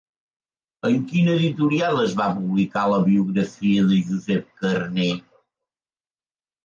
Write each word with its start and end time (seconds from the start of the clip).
En 0.87 0.95
quina 1.11 1.35
editorial 1.39 2.01
es 2.05 2.15
va 2.21 2.29
publicar 2.39 2.87
la 2.93 2.99
biografia 3.09 3.87
de 3.93 4.03
Josep 4.09 4.49
Carner? 4.63 5.11